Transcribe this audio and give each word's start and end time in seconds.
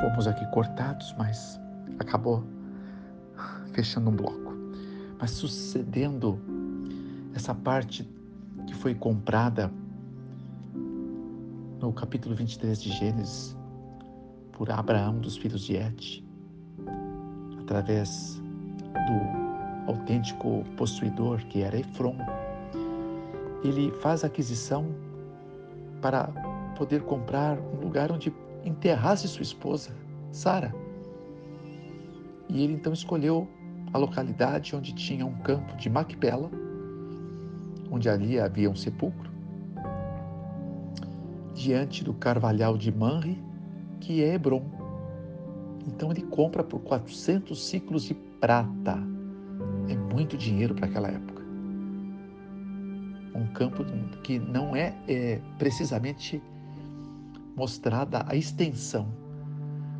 fomos 0.00 0.26
aqui 0.26 0.44
cortados, 0.46 1.14
mas 1.18 1.60
acabou 1.98 2.44
fechando 3.72 4.10
um 4.10 4.16
bloco. 4.16 4.54
Mas 5.18 5.30
sucedendo 5.32 6.38
essa 7.34 7.54
parte 7.54 8.08
que 8.66 8.74
foi 8.74 8.94
comprada 8.94 9.70
no 11.80 11.92
capítulo 11.92 12.34
23 12.34 12.80
de 12.80 12.90
Gênesis 12.90 13.56
por 14.52 14.70
Abraão 14.70 15.18
dos 15.18 15.36
filhos 15.36 15.62
de 15.62 15.76
Et, 15.76 16.24
através 17.60 18.40
do 18.92 19.92
autêntico 19.92 20.64
possuidor 20.76 21.38
que 21.46 21.62
era 21.62 21.78
Efron, 21.78 22.16
ele 23.62 23.90
faz 24.00 24.24
aquisição 24.24 24.86
para 26.00 26.28
poder 26.76 27.02
comprar 27.02 27.58
um 27.58 27.80
lugar 27.80 28.10
onde 28.12 28.30
enterrasse 28.66 29.28
sua 29.28 29.42
esposa, 29.42 29.90
Sara. 30.30 30.74
E 32.48 32.62
ele 32.62 32.74
então 32.74 32.92
escolheu 32.92 33.48
a 33.92 33.98
localidade 33.98 34.74
onde 34.74 34.92
tinha 34.94 35.24
um 35.24 35.34
campo 35.38 35.76
de 35.76 35.88
Macpela, 35.88 36.50
onde 37.90 38.08
ali 38.08 38.38
havia 38.38 38.68
um 38.68 38.76
sepulcro, 38.76 39.30
diante 41.54 42.04
do 42.04 42.12
carvalhal 42.12 42.76
de 42.76 42.92
Manre, 42.92 43.42
que 44.00 44.22
é 44.22 44.34
Hebron. 44.34 44.62
Então 45.86 46.10
ele 46.10 46.22
compra 46.22 46.62
por 46.64 46.80
400 46.80 47.64
ciclos 47.64 48.04
de 48.04 48.14
prata. 48.14 48.98
É 49.88 49.96
muito 49.96 50.36
dinheiro 50.36 50.74
para 50.74 50.86
aquela 50.86 51.08
época. 51.08 51.42
Um 53.34 53.46
campo 53.48 53.84
que 54.22 54.38
não 54.38 54.74
é, 54.74 54.94
é 55.06 55.40
precisamente 55.58 56.42
mostrada 57.56 58.24
a 58.28 58.36
extensão, 58.36 59.08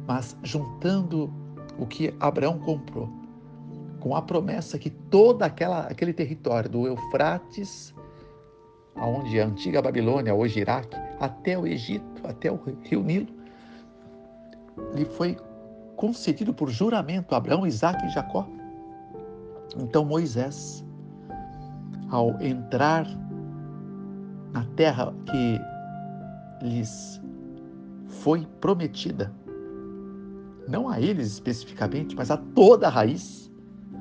mas 0.07 0.37
juntando 0.43 1.33
o 1.79 1.87
que 1.87 2.15
Abraão 2.21 2.59
comprou 2.59 3.09
com 4.01 4.15
a 4.15 4.23
promessa 4.23 4.79
que 4.79 4.91
toda 4.91 5.47
aquela 5.47 5.87
aquele 5.87 6.12
território 6.12 6.71
do 6.71 6.87
Eufrates, 6.87 7.95
aonde 8.95 9.41
a 9.41 9.47
antiga 9.47 9.83
Babilônia, 9.83 10.34
hoje 10.34 10.61
Iraque, 10.61 10.97
até 11.19 11.59
o 11.59 11.67
Egito, 11.67 12.05
até 12.25 12.53
o 12.53 12.61
Rio 12.83 13.03
Nilo, 13.03 13.34
lhe 14.95 15.05
foi 15.05 15.37
concedido 15.97 16.53
por 16.53 16.69
juramento 16.69 17.34
a 17.34 17.39
Abraão, 17.39 17.67
Isaac 17.67 18.05
e 18.05 18.11
Jacó. 18.11 18.47
Então 19.77 20.05
Moisés, 20.05 20.84
ao 22.11 22.41
entrar 22.41 23.07
na 24.53 24.65
terra 24.77 25.12
que 25.25 25.61
lhes 26.62 27.21
foi 28.07 28.47
prometida, 28.61 29.33
não 30.69 30.89
a 30.89 31.01
eles 31.01 31.33
especificamente, 31.33 32.15
mas 32.17 32.31
a 32.31 32.37
toda 32.37 32.87
a 32.87 32.91
raiz, 32.91 33.51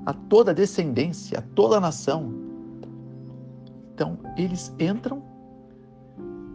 a 0.05 0.13
toda 0.13 0.51
a 0.51 0.53
descendência, 0.53 1.39
a 1.39 1.41
toda 1.41 1.77
a 1.77 1.79
nação. 1.79 2.33
Então, 3.93 4.17
eles 4.35 4.73
entram 4.79 5.23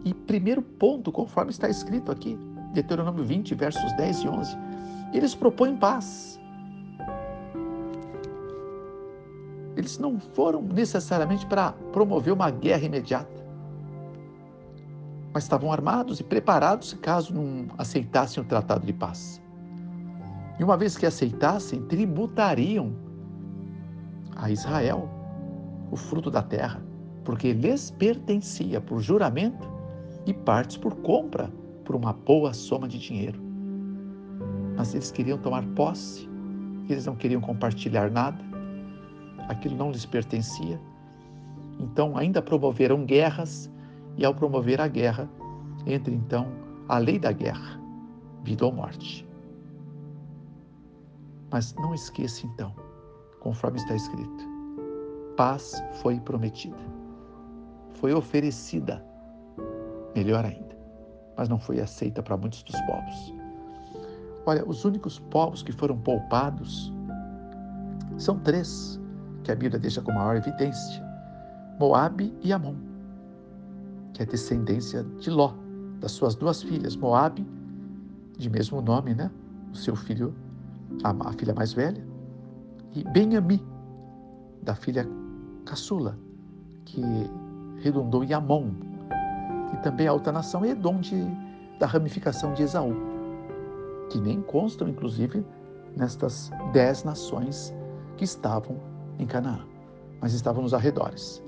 e 0.03 0.13
primeiro 0.13 0.61
ponto, 0.61 1.11
conforme 1.11 1.51
está 1.51 1.69
escrito 1.69 2.11
aqui, 2.11 2.37
Deuteronômio 2.73 3.23
20, 3.23 3.53
versos 3.55 3.91
10 3.93 4.17
e 4.17 4.27
11, 4.27 4.57
eles 5.13 5.35
propõem 5.35 5.75
paz. 5.75 6.39
Eles 9.75 9.97
não 9.97 10.19
foram 10.19 10.61
necessariamente 10.61 11.45
para 11.45 11.71
promover 11.91 12.33
uma 12.33 12.49
guerra 12.49 12.85
imediata 12.85 13.40
mas 15.33 15.43
estavam 15.43 15.71
armados 15.71 16.19
e 16.19 16.23
preparados 16.23 16.93
caso 17.01 17.33
não 17.33 17.67
aceitassem 17.77 18.43
o 18.43 18.45
tratado 18.45 18.85
de 18.85 18.93
paz. 18.93 19.41
E 20.59 20.63
uma 20.63 20.77
vez 20.77 20.97
que 20.97 21.05
aceitassem, 21.05 21.81
tributariam 21.83 22.93
a 24.35 24.51
Israel 24.51 25.09
o 25.89 25.95
fruto 25.95 26.29
da 26.29 26.41
terra, 26.41 26.81
porque 27.23 27.53
lhes 27.53 27.91
pertencia 27.91 28.79
por 28.79 29.01
juramento 29.01 29.69
e 30.25 30.33
partes 30.33 30.77
por 30.77 30.95
compra 30.97 31.51
por 31.85 31.95
uma 31.95 32.13
boa 32.13 32.53
soma 32.53 32.87
de 32.87 32.99
dinheiro. 32.99 33.41
Mas 34.75 34.93
eles 34.93 35.11
queriam 35.11 35.37
tomar 35.37 35.65
posse, 35.75 36.29
eles 36.89 37.05
não 37.05 37.15
queriam 37.15 37.41
compartilhar 37.41 38.11
nada, 38.11 38.43
aquilo 39.47 39.75
não 39.75 39.91
lhes 39.91 40.05
pertencia. 40.05 40.79
Então, 41.79 42.17
ainda 42.17 42.41
promoveram 42.41 43.05
guerras 43.05 43.70
e 44.17 44.25
ao 44.25 44.33
promover 44.33 44.79
a 44.81 44.87
guerra, 44.87 45.29
entra 45.85 46.13
então 46.13 46.47
a 46.87 46.97
lei 46.97 47.17
da 47.17 47.31
guerra, 47.31 47.79
vida 48.43 48.65
ou 48.65 48.71
morte. 48.71 49.27
Mas 51.51 51.73
não 51.75 51.93
esqueça 51.93 52.45
então, 52.45 52.73
conforme 53.39 53.77
está 53.77 53.95
escrito, 53.95 54.45
paz 55.35 55.83
foi 56.01 56.19
prometida, 56.19 56.77
foi 57.95 58.13
oferecida, 58.13 59.05
melhor 60.15 60.45
ainda, 60.45 60.77
mas 61.37 61.49
não 61.49 61.59
foi 61.59 61.79
aceita 61.79 62.21
para 62.21 62.37
muitos 62.37 62.63
dos 62.63 62.79
povos. 62.81 63.33
Olha, 64.45 64.67
os 64.67 64.85
únicos 64.85 65.19
povos 65.19 65.61
que 65.61 65.71
foram 65.71 65.97
poupados 65.97 66.91
são 68.17 68.39
três, 68.39 68.99
que 69.43 69.51
a 69.51 69.55
Bíblia 69.55 69.79
deixa 69.79 70.01
com 70.01 70.11
maior 70.11 70.35
evidência: 70.35 71.03
Moabe 71.79 72.33
e 72.41 72.51
Amon 72.51 72.90
que 74.13 74.23
é 74.23 74.25
descendência 74.25 75.03
de 75.19 75.29
Ló, 75.29 75.53
das 75.99 76.11
suas 76.11 76.35
duas 76.35 76.61
filhas, 76.61 76.95
Moabe, 76.95 77.45
de 78.37 78.49
mesmo 78.49 78.81
nome, 78.81 79.13
né? 79.13 79.31
O 79.71 79.75
seu 79.75 79.95
filho, 79.95 80.33
a, 81.03 81.33
filha 81.33 81.53
mais 81.53 81.73
velha, 81.73 82.05
e 82.93 83.03
Benhami, 83.03 83.63
da 84.61 84.75
filha 84.75 85.07
caçula, 85.65 86.17
que 86.85 87.01
redundou 87.77 88.23
em 88.23 88.33
Amon, 88.33 88.71
e 89.73 89.77
também 89.77 90.07
a 90.07 90.13
outra 90.13 90.31
nação 90.31 90.65
Edom, 90.65 90.99
de, 90.99 91.23
da 91.79 91.85
ramificação 91.85 92.53
de 92.53 92.63
Esaú, 92.63 92.95
que 94.09 94.19
nem 94.19 94.41
constam, 94.41 94.89
inclusive, 94.89 95.45
nestas 95.95 96.51
dez 96.73 97.03
nações 97.03 97.73
que 98.17 98.23
estavam 98.23 98.77
em 99.19 99.25
Canaã, 99.25 99.65
mas 100.19 100.33
estavam 100.33 100.63
nos 100.63 100.73
arredores. 100.73 101.41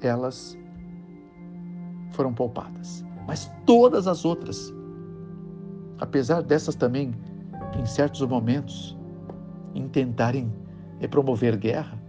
Elas 0.00 0.58
foram 2.12 2.32
poupadas. 2.32 3.04
Mas 3.26 3.50
todas 3.66 4.06
as 4.06 4.24
outras, 4.24 4.72
apesar 5.98 6.42
dessas 6.42 6.74
também, 6.74 7.14
em 7.78 7.86
certos 7.86 8.20
momentos, 8.22 8.96
intentarem 9.74 10.52
promover 11.10 11.56
guerra, 11.56 12.00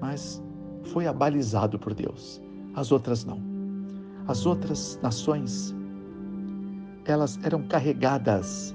mas 0.00 0.42
foi 0.84 1.06
abalizado 1.06 1.78
por 1.78 1.94
Deus. 1.94 2.42
As 2.74 2.90
outras 2.90 3.24
não. 3.24 3.40
As 4.26 4.46
outras 4.46 4.98
nações, 5.02 5.74
elas 7.04 7.38
eram 7.42 7.62
carregadas 7.64 8.74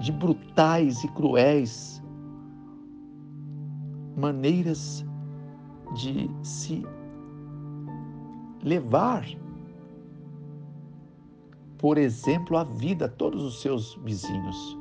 de 0.00 0.12
brutais 0.12 1.02
e 1.04 1.08
cruéis 1.08 2.02
maneiras 4.16 5.04
de 5.94 6.30
se 6.42 6.84
levar 8.62 9.24
por 11.82 11.98
exemplo, 11.98 12.56
a 12.56 12.62
vida 12.62 13.06
a 13.06 13.08
todos 13.08 13.42
os 13.42 13.60
seus 13.60 13.96
vizinhos. 14.04 14.78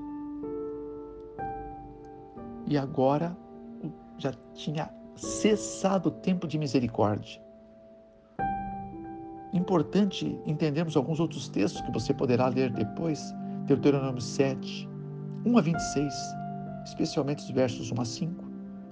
E 2.68 2.78
agora 2.78 3.36
já 4.20 4.32
tinha 4.54 4.88
cessado 5.16 6.10
o 6.10 6.12
tempo 6.12 6.48
de 6.48 6.60
misericórdia. 6.60 7.42
Importante 9.52 10.40
entendermos 10.46 10.96
alguns 10.96 11.20
outros 11.20 11.50
textos 11.50 11.82
que 11.82 11.92
você 11.92 12.14
poderá 12.14 12.48
ler 12.48 12.70
depois, 12.70 13.34
Deuteronômio 13.66 14.22
7, 14.22 14.88
1 15.44 15.58
a 15.58 15.62
26, 15.62 16.14
especialmente 16.86 17.44
os 17.44 17.50
versos 17.50 17.92
1 17.92 18.00
a 18.00 18.06
5, 18.06 18.46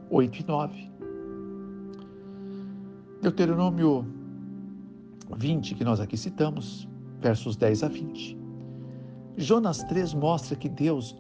8 0.09 0.39
e 0.39 0.47
9. 0.47 0.91
Deuteronômio 3.21 4.03
20, 5.37 5.75
que 5.75 5.83
nós 5.83 5.99
aqui 5.99 6.17
citamos, 6.17 6.88
versos 7.19 7.55
10 7.55 7.83
a 7.83 7.87
20. 7.87 8.37
Jonas 9.37 9.83
3 9.83 10.13
mostra 10.13 10.55
que 10.55 10.67
Deus, 10.67 11.15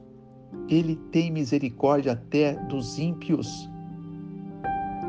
ele 0.67 0.95
tem 1.11 1.31
misericórdia 1.31 2.13
até 2.13 2.53
dos 2.65 2.97
ímpios. 2.97 3.69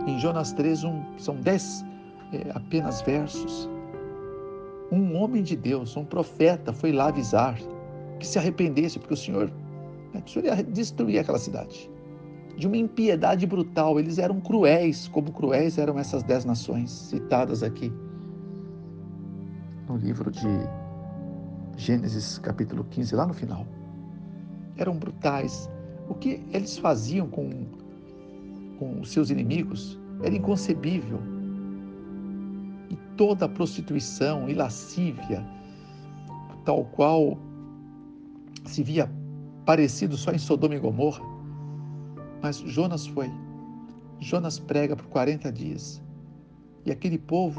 Em 0.07 0.19
Jonas 0.19 0.53
3, 0.53 0.85
um, 0.85 1.03
são 1.19 1.37
10 1.37 1.85
é, 2.33 2.51
apenas 2.55 3.03
versos. 3.03 3.69
Um 4.93 5.17
homem 5.17 5.43
de 5.43 5.57
Deus, 5.57 5.97
um 5.97 6.05
profeta, 6.05 6.73
foi 6.73 6.93
lá 6.93 7.09
avisar 7.09 7.59
que 8.19 8.27
se 8.27 8.39
arrependesse, 8.39 8.99
porque 8.99 9.15
o 9.15 9.17
Senhor, 9.17 9.51
né, 10.13 10.23
o 10.25 10.29
Senhor 10.29 10.45
ia 10.47 10.63
destruir 10.63 11.19
aquela 11.19 11.39
cidade. 11.39 11.91
De 12.57 12.67
uma 12.67 12.77
impiedade 12.77 13.47
brutal, 13.47 13.99
eles 13.99 14.19
eram 14.19 14.41
cruéis, 14.41 15.09
como 15.09 15.33
cruéis 15.33 15.79
eram 15.79 15.99
essas 15.99 16.23
dez 16.23 16.45
nações 16.45 16.91
citadas 16.91 17.63
aqui 17.63 17.91
no 19.91 19.97
livro 19.97 20.31
de 20.31 20.47
Gênesis 21.81 22.37
capítulo 22.37 22.85
15, 22.85 23.17
lá 23.17 23.27
no 23.27 23.32
final. 23.32 23.67
eram 24.77 24.99
brutais. 24.99 25.71
O 26.11 26.15
que 26.15 26.43
eles 26.53 26.77
faziam 26.77 27.27
com, 27.27 27.65
com 28.79 29.00
os 29.00 29.11
seus 29.11 29.31
inimigos 29.31 29.99
era 30.23 30.35
inconcebível. 30.35 31.19
E 32.91 32.97
toda 33.17 33.47
a 33.47 33.49
prostituição 33.49 34.47
e 34.47 34.53
lascívia, 34.53 35.43
tal 36.67 36.85
qual 36.85 37.38
se 38.67 38.83
via 38.83 39.11
parecido 39.65 40.19
só 40.19 40.33
em 40.33 40.38
Sodoma 40.38 40.75
e 40.75 40.79
Gomorra. 40.79 41.25
Mas 42.43 42.59
Jonas 42.59 43.06
foi. 43.06 43.31
Jonas 44.19 44.59
prega 44.59 44.94
por 44.94 45.06
40 45.06 45.50
dias. 45.50 46.03
E 46.85 46.93
aquele 46.93 47.17
povo, 47.17 47.59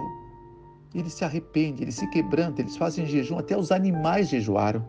ele 0.94 1.10
se 1.10 1.24
arrepende, 1.24 1.84
ele 1.84 1.92
se 1.92 2.08
quebranta, 2.10 2.62
eles 2.62 2.76
fazem 2.76 3.06
jejum, 3.06 3.38
até 3.38 3.58
os 3.58 3.72
animais 3.72 4.30
jejuaram. 4.30 4.86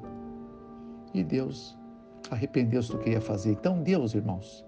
E 1.15 1.23
Deus 1.23 1.79
arrependeu-se 2.31 2.91
do 2.91 2.99
que 2.99 3.11
ia 3.11 3.21
fazer. 3.21 3.53
Então, 3.53 3.83
Deus, 3.83 4.15
irmãos, 4.15 4.65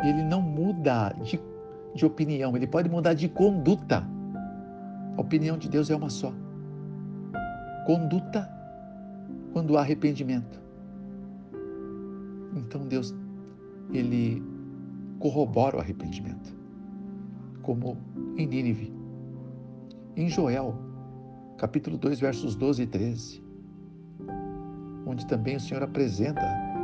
ele 0.00 0.22
não 0.22 0.42
muda 0.42 1.14
de, 1.22 1.40
de 1.94 2.04
opinião, 2.04 2.54
ele 2.56 2.66
pode 2.66 2.88
mudar 2.88 3.14
de 3.14 3.28
conduta. 3.28 4.06
A 5.16 5.20
opinião 5.20 5.56
de 5.56 5.68
Deus 5.68 5.88
é 5.90 5.96
uma 5.96 6.10
só. 6.10 6.32
Conduta 7.86 8.50
quando 9.52 9.78
há 9.78 9.80
arrependimento. 9.80 10.60
Então 12.56 12.86
Deus 12.86 13.14
ele 13.92 14.42
corrobora 15.18 15.76
o 15.76 15.80
arrependimento, 15.80 16.54
como 17.62 17.96
em 18.36 18.46
Nínive. 18.46 18.95
Em 20.16 20.30
Joel, 20.30 20.74
capítulo 21.58 21.98
2, 21.98 22.18
versos 22.20 22.56
12 22.56 22.84
e 22.84 22.86
13, 22.86 23.42
onde 25.06 25.26
também 25.26 25.56
o 25.56 25.60
Senhor 25.60 25.82
apresenta 25.82 26.40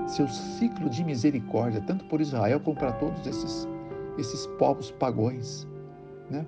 seu 0.07 0.29
ciclo 0.29 0.91
de 0.91 1.03
misericórdia, 1.03 1.81
tanto 1.81 2.05
por 2.05 2.21
Israel 2.21 2.61
como 2.61 2.77
para 2.77 2.93
todos 2.93 3.27
esses, 3.27 3.67
esses 4.19 4.47
povos 4.59 4.91
pagões, 4.91 5.67
né? 6.29 6.45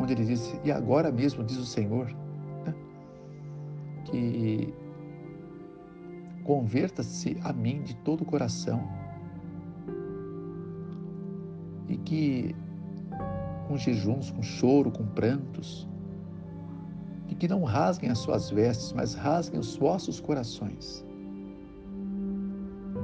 onde 0.00 0.14
ele 0.14 0.24
diz, 0.24 0.52
e 0.64 0.72
agora 0.72 1.12
mesmo, 1.12 1.44
diz 1.44 1.58
o 1.58 1.64
Senhor, 1.64 2.06
né? 2.66 2.74
que 4.06 4.74
converta-se 6.42 7.38
a 7.44 7.52
mim 7.52 7.82
de 7.82 7.94
todo 7.98 8.22
o 8.22 8.24
coração 8.24 8.82
e 11.88 11.96
que 11.98 12.52
com 13.68 13.76
jejuns, 13.76 14.32
com 14.32 14.42
choro, 14.42 14.90
com 14.90 15.06
prantos, 15.06 15.88
e 17.30 17.34
que 17.34 17.46
não 17.46 17.62
rasguem 17.62 18.10
as 18.10 18.18
suas 18.18 18.50
vestes, 18.50 18.92
mas 18.92 19.14
rasguem 19.14 19.60
os 19.60 19.76
vossos 19.76 20.20
corações, 20.20 21.04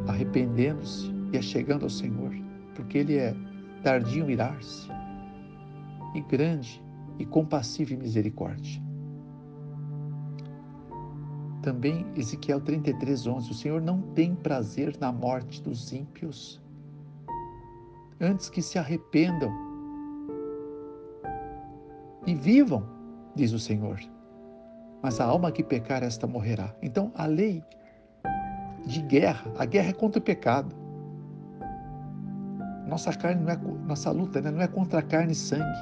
arrependendo-se 0.09 1.11
e 1.33 1.39
achegando 1.39 1.85
ao 1.85 1.91
Senhor, 1.91 2.35
porque 2.75 2.99
Ele 2.99 3.17
é 3.17 3.35
tardio 3.85 4.29
em 4.29 4.33
irar-se 4.33 4.89
e 6.15 6.21
grande 6.23 6.83
e 7.21 7.25
compassivo 7.25 7.95
em 7.95 7.99
misericórdia. 7.99 8.83
Também 11.63 12.07
Ezequiel 12.17 12.61
33, 12.61 13.27
11. 13.27 13.51
O 13.51 13.55
Senhor 13.55 13.81
não 13.81 14.01
tem 14.01 14.35
prazer 14.35 14.97
na 15.01 15.13
morte 15.13 15.63
dos 15.63 15.93
ímpios, 15.93 16.61
antes 18.21 18.51
que 18.51 18.63
se 18.63 18.79
arrependam 18.79 19.53
e 22.27 22.35
vivam, 22.35 22.85
diz 23.35 23.53
o 23.53 23.59
Senhor. 23.59 23.99
Mas 25.07 25.21
a 25.21 25.25
alma 25.25 25.53
que 25.53 25.63
pecar, 25.63 26.03
esta 26.03 26.27
morrerá. 26.27 26.75
Então, 26.83 27.13
a 27.15 27.27
lei 27.27 27.63
de 28.85 29.01
guerra, 29.03 29.49
a 29.57 29.65
guerra 29.65 29.91
é 29.91 29.93
contra 29.93 30.19
o 30.19 30.23
pecado. 30.23 30.75
Nossa 32.89 33.13
carne 33.13 33.41
não 33.41 33.53
é, 33.53 33.57
nossa 33.87 34.11
luta 34.11 34.41
né? 34.41 34.51
não 34.51 34.61
é 34.61 34.67
contra 34.67 35.01
carne 35.01 35.31
e 35.31 35.37
sangue, 35.37 35.79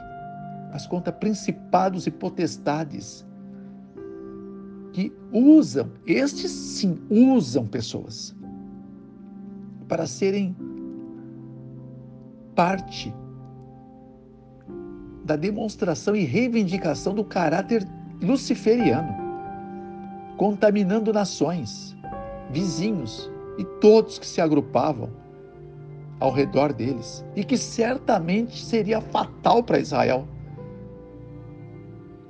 mas 0.71 0.87
contra 0.87 1.11
principados 1.11 2.07
e 2.07 2.11
potestades 2.11 3.27
que 4.93 5.11
usam, 5.33 5.91
estes 6.07 6.51
sim, 6.51 7.01
usam 7.09 7.67
pessoas 7.67 8.37
para 9.89 10.07
serem 10.07 10.55
parte 12.55 13.11
da 15.25 15.35
demonstração 15.35 16.15
e 16.15 16.25
reivindicação 16.25 17.15
do 17.15 17.25
caráter 17.25 17.89
luciferiano, 18.25 19.15
contaminando 20.37 21.13
nações, 21.13 21.97
vizinhos 22.51 23.31
e 23.59 23.65
todos 23.81 24.19
que 24.19 24.27
se 24.27 24.41
agrupavam 24.41 25.11
ao 26.21 26.33
redor 26.33 26.73
deles, 26.73 27.25
e 27.37 27.45
que 27.45 27.57
certamente 27.57 28.65
seria 28.65 29.01
fatal 29.01 29.63
para 29.63 29.79
Israel, 29.79 30.27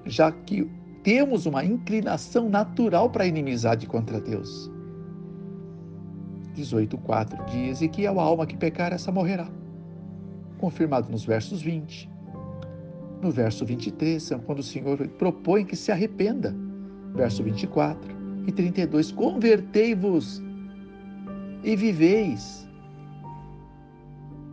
já 0.04 0.32
que 0.32 0.68
temos 1.02 1.46
uma 1.46 1.64
inclinação 1.64 2.48
natural 2.48 3.10
para 3.10 3.24
a 3.24 3.26
inimizade 3.26 3.86
contra 3.86 4.20
Deus. 4.20 4.70
18,4 6.56 7.44
diz: 7.46 7.82
E 7.82 7.88
que 7.88 8.06
a 8.06 8.10
alma 8.10 8.46
que 8.46 8.56
pecar, 8.56 8.92
essa 8.92 9.12
morrerá. 9.12 9.48
Confirmado 10.58 11.10
nos 11.10 11.24
versos 11.24 11.60
20. 11.60 12.13
No 13.24 13.30
verso 13.30 13.64
23, 13.64 14.32
é 14.32 14.38
quando 14.38 14.58
o 14.58 14.62
Senhor 14.62 14.98
propõe 15.16 15.64
que 15.64 15.74
se 15.74 15.90
arrependa. 15.90 16.54
Verso 17.14 17.42
24 17.42 18.14
e 18.46 18.52
32: 18.52 19.12
Convertei-vos 19.12 20.42
e 21.62 21.74
viveis, 21.74 22.68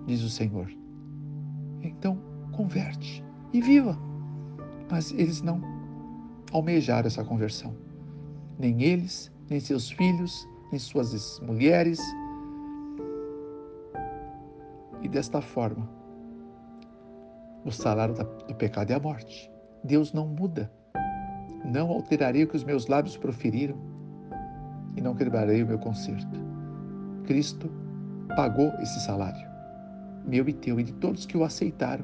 diz 0.07 0.23
o 0.23 0.29
Senhor. 0.29 0.71
Então, 1.81 2.17
converte 2.53 3.21
e 3.51 3.59
viva. 3.59 3.99
Mas 4.89 5.11
eles 5.11 5.41
não 5.41 5.61
almejar 6.53 7.05
essa 7.05 7.25
conversão. 7.25 7.75
Nem 8.57 8.81
eles, 8.83 9.29
nem 9.49 9.59
seus 9.59 9.91
filhos, 9.91 10.47
nem 10.71 10.79
suas 10.79 11.41
mulheres. 11.41 11.99
E 15.01 15.09
desta 15.09 15.41
forma, 15.41 15.89
o 17.63 17.71
salário 17.71 18.15
do 18.15 18.55
pecado 18.55 18.91
é 18.91 18.95
a 18.95 18.99
morte. 18.99 19.51
Deus 19.83 20.13
não 20.13 20.27
muda. 20.27 20.71
Não 21.63 21.89
alterarei 21.89 22.43
o 22.43 22.47
que 22.47 22.55
os 22.55 22.63
meus 22.63 22.87
lábios 22.87 23.17
proferiram 23.17 23.77
e 24.95 25.01
não 25.01 25.15
quebrarei 25.15 25.61
o 25.61 25.67
meu 25.67 25.77
conserto. 25.77 26.39
Cristo 27.25 27.69
pagou 28.35 28.71
esse 28.79 28.99
salário, 29.01 29.47
meu 30.25 30.47
e 30.49 30.53
teu, 30.53 30.79
e 30.79 30.83
de 30.83 30.93
todos 30.93 31.25
que 31.25 31.37
o 31.37 31.43
aceitaram. 31.43 32.03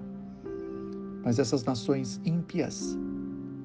Mas 1.23 1.39
essas 1.39 1.63
nações 1.63 2.21
ímpias 2.23 2.97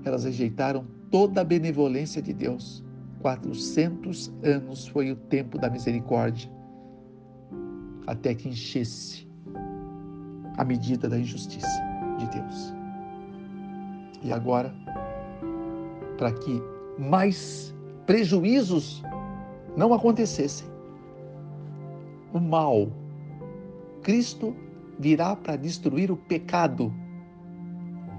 elas 0.04 0.24
rejeitaram 0.24 0.84
toda 1.10 1.42
a 1.42 1.44
benevolência 1.44 2.20
de 2.20 2.32
Deus. 2.32 2.82
400 3.20 4.32
anos 4.42 4.88
foi 4.88 5.12
o 5.12 5.16
tempo 5.16 5.56
da 5.56 5.70
misericórdia, 5.70 6.50
até 8.06 8.34
que 8.34 8.48
enchesse 8.48 9.28
a 10.58 10.64
medida 10.64 11.08
da 11.08 11.18
injustiça 11.18 11.91
de 12.18 12.26
Deus. 12.26 12.74
E 14.22 14.32
agora, 14.32 14.72
para 16.16 16.32
que 16.32 16.62
mais 16.98 17.74
prejuízos 18.06 19.02
não 19.76 19.92
acontecessem, 19.92 20.66
o 22.32 22.40
mal, 22.40 22.88
Cristo 24.02 24.54
virá 24.98 25.34
para 25.34 25.56
destruir 25.56 26.10
o 26.10 26.16
pecado, 26.16 26.92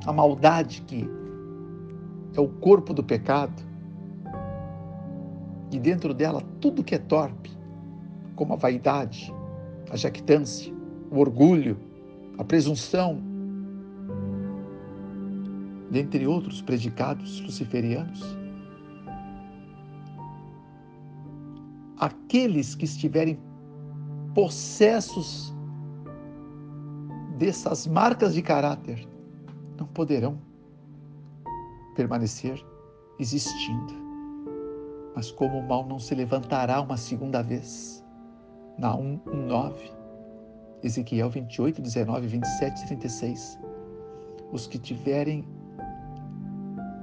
a 0.05 0.11
maldade 0.11 0.81
que 0.81 1.09
é 2.35 2.41
o 2.41 2.47
corpo 2.47 2.93
do 2.93 3.03
pecado. 3.03 3.63
E 5.71 5.79
dentro 5.79 6.13
dela 6.13 6.43
tudo 6.59 6.83
que 6.83 6.95
é 6.95 6.99
torpe, 6.99 7.51
como 8.35 8.53
a 8.53 8.57
vaidade, 8.57 9.33
a 9.89 9.95
jactância, 9.95 10.73
o 11.09 11.19
orgulho, 11.19 11.77
a 12.37 12.43
presunção, 12.43 13.21
dentre 15.93 16.25
outros 16.25 16.59
predicados 16.59 17.39
luciferianos. 17.41 18.19
Aqueles 21.99 22.73
que 22.73 22.85
estiverem 22.85 23.39
possessos 24.33 25.53
dessas 27.37 27.85
marcas 27.85 28.33
de 28.33 28.41
caráter 28.41 29.07
não 29.77 29.85
poderão 29.85 30.41
permanecer 31.95 32.59
existindo. 33.19 33.93
Mas 35.15 35.31
como 35.31 35.59
o 35.59 35.67
mal 35.67 35.85
não 35.87 35.99
se 35.99 36.15
levantará 36.15 36.81
uma 36.81 36.97
segunda 36.97 37.43
vez. 37.43 38.03
Naum 38.79 39.19
9, 39.27 39.91
Ezequiel 40.81 41.29
28, 41.29 41.79
19, 41.79 42.25
27 42.25 42.81
e 42.81 42.87
36. 42.87 43.59
Os 44.51 44.65
que 44.65 44.79
tiverem 44.79 45.45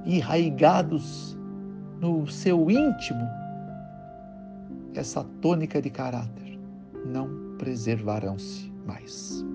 enraigados 0.05 1.37
no 1.99 2.27
seu 2.27 2.69
íntimo 2.69 3.27
essa 4.93 5.23
tônica 5.41 5.81
de 5.81 5.89
caráter, 5.89 6.59
não 7.05 7.55
preservarão-se 7.57 8.71
mais. 8.85 9.45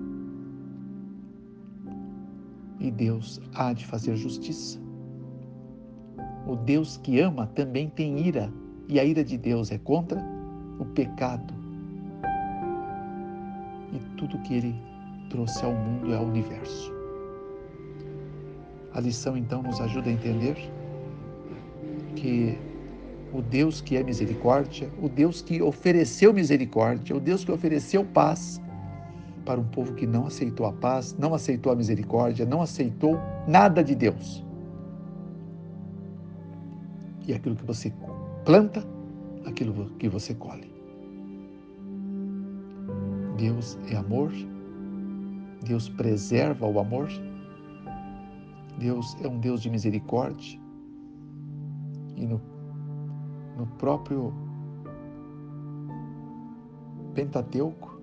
E 2.79 2.91
Deus 2.91 3.41
há 3.53 3.73
de 3.73 3.85
fazer 3.85 4.15
justiça. 4.15 4.79
O 6.47 6.55
Deus 6.55 6.97
que 6.97 7.19
ama 7.19 7.47
também 7.47 7.89
tem 7.89 8.19
ira, 8.19 8.51
e 8.87 8.99
a 8.99 9.03
ira 9.03 9.23
de 9.23 9.37
Deus 9.37 9.71
é 9.71 9.77
contra 9.77 10.23
o 10.79 10.85
pecado. 10.85 11.53
E 13.93 13.99
tudo 14.15 14.39
que 14.39 14.53
ele 14.53 14.75
trouxe 15.29 15.63
ao 15.65 15.73
mundo 15.73 16.13
é 16.13 16.17
ao 16.17 16.25
universo. 16.25 16.96
A 18.97 18.99
lição 18.99 19.37
então 19.37 19.61
nos 19.61 19.79
ajuda 19.79 20.09
a 20.09 20.11
entender 20.11 20.57
que 22.15 22.57
o 23.31 23.43
Deus 23.43 23.79
que 23.79 23.95
é 23.95 24.01
misericórdia, 24.01 24.89
o 24.99 25.07
Deus 25.07 25.39
que 25.39 25.61
ofereceu 25.61 26.33
misericórdia, 26.33 27.15
o 27.15 27.19
Deus 27.19 27.45
que 27.45 27.51
ofereceu 27.51 28.03
paz 28.03 28.59
para 29.45 29.59
um 29.59 29.65
povo 29.65 29.93
que 29.93 30.07
não 30.07 30.25
aceitou 30.25 30.65
a 30.65 30.73
paz, 30.73 31.15
não 31.19 31.35
aceitou 31.35 31.71
a 31.71 31.75
misericórdia, 31.75 32.43
não 32.43 32.59
aceitou 32.59 33.19
nada 33.47 33.83
de 33.83 33.93
Deus. 33.93 34.43
E 37.27 37.35
aquilo 37.35 37.55
que 37.55 37.65
você 37.65 37.93
planta, 38.43 38.83
aquilo 39.45 39.91
que 39.99 40.09
você 40.09 40.33
colhe. 40.33 40.73
Deus 43.37 43.77
é 43.91 43.95
amor, 43.95 44.31
Deus 45.63 45.87
preserva 45.87 46.65
o 46.65 46.79
amor, 46.79 47.07
Deus 48.77 49.15
é 49.21 49.27
um 49.27 49.39
Deus 49.39 49.61
de 49.61 49.69
misericórdia. 49.69 50.59
E 52.15 52.25
no 52.25 52.41
no 53.57 53.65
próprio 53.65 54.31
Pentateuco, 57.13 57.99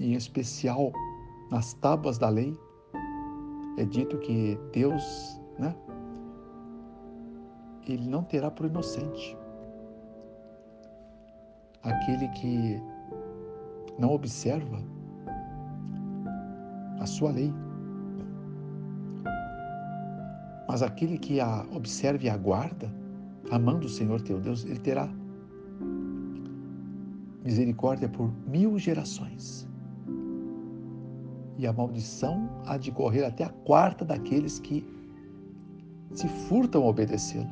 e 0.00 0.12
em 0.12 0.16
especial 0.16 0.92
nas 1.50 1.74
tábuas 1.74 2.18
da 2.18 2.28
lei, 2.28 2.58
é 3.78 3.84
dito 3.84 4.18
que 4.18 4.58
Deus, 4.72 5.40
né, 5.58 5.74
ele 7.86 8.08
não 8.08 8.24
terá 8.24 8.50
por 8.50 8.66
inocente 8.66 9.38
aquele 11.84 12.28
que 12.30 12.82
não 13.96 14.12
observa 14.12 14.78
a 16.98 17.06
sua 17.06 17.30
lei. 17.30 17.52
Mas 20.76 20.82
aquele 20.82 21.16
que 21.16 21.40
a 21.40 21.64
observa 21.74 22.22
e 22.22 22.28
aguarda, 22.28 22.94
amando 23.50 23.86
o 23.86 23.88
Senhor 23.88 24.20
teu 24.20 24.38
Deus, 24.38 24.62
ele 24.66 24.78
terá 24.78 25.08
misericórdia 27.42 28.10
por 28.10 28.30
mil 28.46 28.78
gerações. 28.78 29.66
E 31.56 31.66
a 31.66 31.72
maldição 31.72 32.46
há 32.66 32.76
de 32.76 32.92
correr 32.92 33.24
até 33.24 33.44
a 33.44 33.48
quarta 33.48 34.04
daqueles 34.04 34.58
que 34.58 34.86
se 36.12 36.28
furtam 36.28 36.82
a 36.82 36.88
obedecê-lo. 36.88 37.48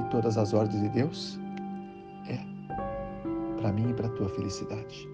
E 0.00 0.10
todas 0.10 0.36
as 0.36 0.52
ordens 0.52 0.82
de 0.82 0.88
Deus 0.88 1.38
é 2.26 2.40
para 3.60 3.72
mim 3.72 3.90
e 3.90 3.94
para 3.94 4.08
a 4.08 4.10
tua 4.10 4.28
felicidade. 4.30 5.08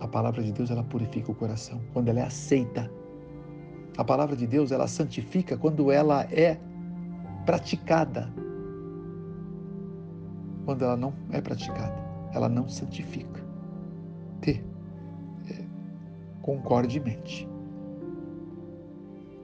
A 0.00 0.08
palavra 0.08 0.42
de 0.42 0.50
Deus 0.50 0.70
ela 0.70 0.82
purifica 0.82 1.30
o 1.30 1.34
coração 1.34 1.78
quando 1.92 2.08
ela 2.08 2.20
é 2.20 2.24
aceita 2.24 2.90
a 3.98 4.04
palavra 4.04 4.36
de 4.36 4.46
Deus, 4.46 4.70
ela 4.70 4.86
santifica 4.86 5.58
quando 5.58 5.90
ela 5.90 6.22
é 6.30 6.56
praticada. 7.44 8.32
Quando 10.64 10.84
ela 10.84 10.96
não 10.96 11.12
é 11.32 11.40
praticada, 11.40 11.96
ela 12.32 12.48
não 12.48 12.68
santifica. 12.68 13.44
T. 14.40 14.64
É, 15.50 15.64
concordemente. 16.42 17.48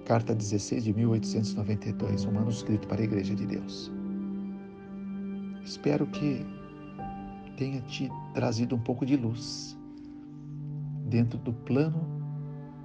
Carta 0.04 0.32
16 0.32 0.84
de 0.84 0.94
1892, 0.94 2.24
um 2.24 2.30
manuscrito 2.30 2.86
para 2.86 3.00
a 3.00 3.04
Igreja 3.04 3.34
de 3.34 3.46
Deus. 3.46 3.90
Espero 5.64 6.06
que 6.06 6.46
tenha 7.56 7.80
te 7.80 8.08
trazido 8.32 8.76
um 8.76 8.80
pouco 8.80 9.04
de 9.04 9.16
luz 9.16 9.76
dentro 11.06 11.38
do 11.38 11.52
plano 11.52 12.13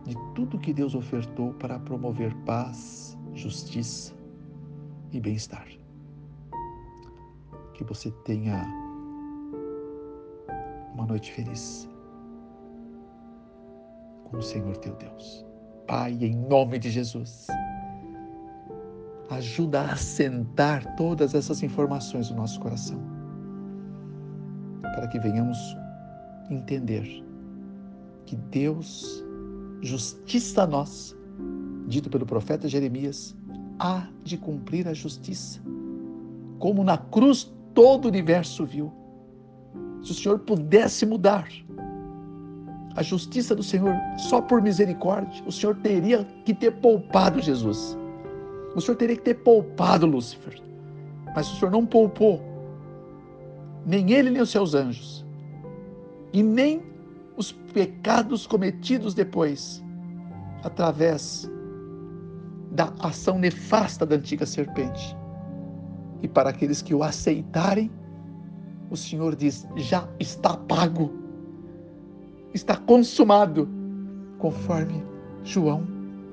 de 0.09 0.17
tudo 0.33 0.57
que 0.57 0.73
Deus 0.73 0.95
ofertou 0.95 1.53
para 1.53 1.77
promover 1.79 2.35
paz, 2.43 3.15
justiça 3.33 4.13
e 5.11 5.19
bem-estar. 5.19 5.67
Que 7.75 7.83
você 7.83 8.09
tenha 8.25 8.65
uma 10.95 11.05
noite 11.05 11.31
feliz 11.31 11.87
com 14.25 14.37
o 14.37 14.41
Senhor 14.41 14.75
teu 14.77 14.95
Deus. 14.95 15.45
Pai, 15.87 16.11
em 16.13 16.35
nome 16.35 16.79
de 16.79 16.89
Jesus, 16.89 17.45
ajuda 19.29 19.81
a 19.81 19.93
assentar 19.93 20.95
todas 20.95 21.35
essas 21.35 21.61
informações 21.61 22.31
no 22.31 22.37
nosso 22.37 22.59
coração, 22.59 22.99
para 24.81 25.07
que 25.07 25.19
venhamos 25.19 25.57
entender 26.49 27.23
que 28.25 28.35
Deus 28.35 29.23
justiça 29.81 30.65
nossa, 30.67 31.15
dito 31.87 32.09
pelo 32.09 32.25
profeta 32.25 32.67
Jeremias, 32.67 33.35
há 33.79 34.07
de 34.23 34.37
cumprir 34.37 34.87
a 34.87 34.93
justiça. 34.93 35.61
Como 36.59 36.83
na 36.83 36.97
cruz 36.97 37.51
todo 37.73 38.05
o 38.05 38.07
universo 38.09 38.65
viu. 38.65 38.91
Se 40.01 40.11
o 40.11 40.15
Senhor 40.15 40.39
pudesse 40.39 41.05
mudar 41.05 41.47
a 42.95 43.03
justiça 43.03 43.55
do 43.55 43.63
Senhor 43.63 43.95
só 44.17 44.41
por 44.41 44.61
misericórdia, 44.61 45.43
o 45.45 45.51
Senhor 45.51 45.75
teria 45.77 46.25
que 46.43 46.53
ter 46.53 46.71
poupado 46.71 47.41
Jesus. 47.41 47.97
O 48.75 48.81
Senhor 48.81 48.97
teria 48.97 49.15
que 49.15 49.23
ter 49.23 49.35
poupado 49.35 50.05
Lúcifer. 50.05 50.61
Mas 51.35 51.51
o 51.51 51.55
Senhor 51.57 51.71
não 51.71 51.85
poupou 51.85 52.41
nem 53.85 54.11
ele 54.11 54.29
nem 54.29 54.41
os 54.41 54.49
seus 54.49 54.73
anjos. 54.73 55.25
E 56.33 56.43
nem 56.43 56.81
os 57.39 57.53
pecados 57.53 58.45
cometidos 58.45 59.13
depois, 59.13 59.81
através 60.61 61.49
da 62.73 62.93
ação 62.99 63.39
nefasta 63.39 64.05
da 64.05 64.17
antiga 64.17 64.45
serpente. 64.45 65.17
E 66.21 66.27
para 66.27 66.49
aqueles 66.49 66.81
que 66.81 66.93
o 66.93 67.01
aceitarem, 67.01 67.89
o 68.91 68.97
Senhor 68.97 69.37
diz: 69.37 69.65
já 69.77 70.05
está 70.19 70.57
pago, 70.57 71.13
está 72.53 72.75
consumado, 72.75 73.69
conforme 74.37 75.01
João, 75.45 75.87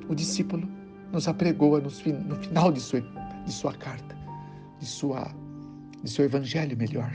o 0.08 0.14
discípulo, 0.14 0.68
nos 1.12 1.28
apregou 1.28 1.80
no, 1.80 1.88
final 1.88 2.72
de 2.72 2.80
sua, 2.80 3.00
de 3.44 3.52
sua 3.52 3.72
carta, 3.74 4.18
de, 4.80 4.86
sua, 4.86 5.28
de 6.02 6.10
seu 6.10 6.24
evangelho 6.24 6.76
melhor. 6.76 7.12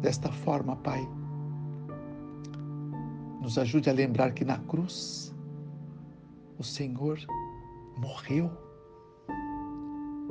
Desta 0.00 0.32
forma, 0.32 0.76
Pai, 0.76 1.06
nos 3.40 3.56
ajude 3.56 3.88
a 3.88 3.92
lembrar 3.92 4.32
que 4.32 4.44
na 4.44 4.58
cruz 4.58 5.34
o 6.58 6.62
Senhor 6.62 7.18
morreu, 7.96 8.50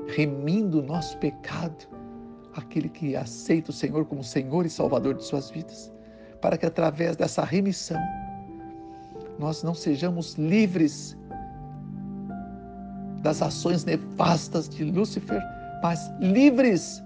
remindo 0.07 0.79
o 0.79 0.83
nosso 0.83 1.17
pecado, 1.17 1.87
aquele 2.53 2.87
que 2.87 3.15
aceita 3.15 3.71
o 3.71 3.73
Senhor 3.73 4.05
como 4.05 4.23
Senhor 4.23 4.65
e 4.65 4.69
Salvador 4.69 5.15
de 5.15 5.23
suas 5.23 5.49
vidas, 5.49 5.91
para 6.39 6.57
que 6.57 6.65
através 6.65 7.15
dessa 7.15 7.43
remissão 7.43 7.99
nós 9.39 9.63
não 9.63 9.73
sejamos 9.73 10.35
livres 10.35 11.17
das 13.21 13.41
ações 13.41 13.83
nefastas 13.83 14.69
de 14.69 14.83
Lúcifer, 14.83 15.41
mas 15.81 15.99
livres 16.19 17.03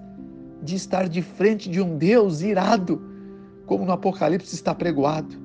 de 0.62 0.76
estar 0.76 1.08
de 1.08 1.22
frente 1.22 1.70
de 1.70 1.82
um 1.82 1.98
Deus 1.98 2.42
irado, 2.42 3.02
como 3.66 3.86
no 3.86 3.92
Apocalipse 3.92 4.54
está 4.54 4.76
pregoado 4.76 5.43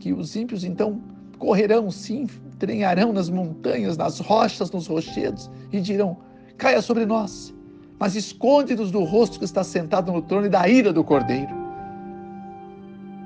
que 0.00 0.12
os 0.12 0.34
ímpios 0.34 0.64
então 0.64 1.00
correrão, 1.38 1.90
sim, 1.90 2.26
treinarão 2.58 3.12
nas 3.12 3.28
montanhas, 3.28 3.96
nas 3.96 4.18
rochas, 4.18 4.70
nos 4.72 4.86
rochedos 4.88 5.48
e 5.70 5.80
dirão: 5.80 6.16
caia 6.58 6.82
sobre 6.82 7.06
nós, 7.06 7.54
mas 7.98 8.16
esconde-nos 8.16 8.90
do 8.90 9.04
rosto 9.04 9.38
que 9.38 9.44
está 9.44 9.62
sentado 9.62 10.10
no 10.10 10.22
trono 10.22 10.46
e 10.46 10.50
da 10.50 10.68
ira 10.68 10.92
do 10.92 11.04
cordeiro. 11.04 11.60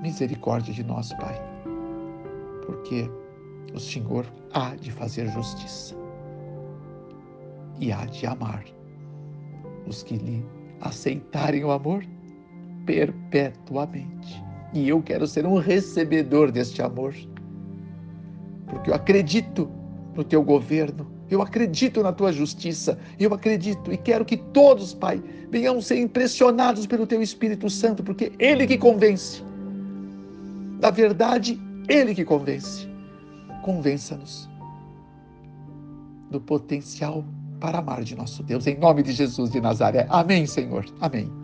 Misericórdia 0.03 0.75
de 0.75 0.85
nós, 0.85 1.15
Pai, 1.15 1.41
porque 2.67 3.09
o 3.73 3.81
Senhor 3.81 4.27
há 4.53 4.75
de 4.75 4.93
fazer 4.93 5.29
justiça 5.31 5.95
e 7.81 7.91
há 7.91 8.05
de 8.05 8.27
amar 8.27 8.65
os 9.87 10.03
que 10.03 10.17
lhe 10.17 10.45
aceitarem 10.81 11.65
o 11.65 11.71
amor 11.71 12.05
perpetuamente. 12.85 14.45
E 14.75 14.89
eu 14.89 15.01
quero 15.01 15.27
ser 15.27 15.47
um 15.47 15.57
recebedor 15.57 16.51
deste 16.51 16.83
amor. 16.83 17.15
Porque 18.67 18.91
eu 18.91 18.95
acredito 18.95 19.71
no 20.15 20.25
teu 20.25 20.43
governo. 20.43 21.07
Eu 21.31 21.41
acredito 21.41 22.03
na 22.03 22.13
tua 22.13 22.33
justiça. 22.33 22.99
Eu 23.19 23.33
acredito 23.33 23.93
e 23.93 23.97
quero 23.97 24.25
que 24.25 24.37
todos, 24.37 24.93
Pai, 24.93 25.23
venhamos 25.51 25.87
ser 25.87 25.99
impressionados 25.99 26.87
pelo 26.87 27.07
teu 27.07 27.23
Espírito 27.23 27.71
Santo, 27.71 28.03
porque 28.03 28.33
ele 28.39 28.67
que 28.67 28.77
convence. 28.77 29.43
Da 30.81 30.91
verdade, 30.91 31.59
ele 31.89 32.15
que 32.15 32.25
convence. 32.25 32.89
Convença-nos 33.63 34.51
do 36.31 36.41
potencial 36.41 37.25
para 37.61 37.79
amar 37.79 38.03
de 38.03 38.17
nosso 38.17 38.43
Deus. 38.43 38.67
Em 38.67 38.77
nome 38.77 39.03
de 39.03 39.13
Jesus 39.13 39.51
de 39.51 39.61
Nazaré. 39.61 40.07
Amém, 40.11 40.47
Senhor. 40.47 40.85
Amém. 41.01 41.44